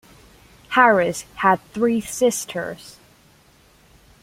[0.69, 2.97] Harris had three sisters.